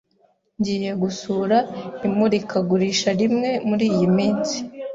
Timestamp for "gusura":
1.03-1.57